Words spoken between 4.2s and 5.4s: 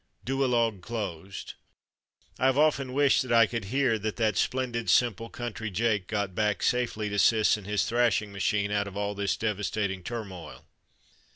splendid simple